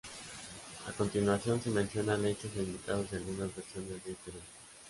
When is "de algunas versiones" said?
3.11-4.03